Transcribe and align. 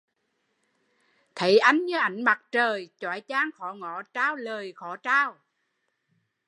Thấy 1.35 1.57
anh 1.59 1.85
như 1.85 1.97
ánh 1.97 2.23
mặt 2.23 2.41
trời, 2.51 2.89
chói 2.99 3.21
chang 3.27 3.49
khó 3.59 3.73
ngó, 3.73 4.01
trao 4.01 4.35
lời 4.35 4.73
khó 4.75 4.95
trao 4.95 5.35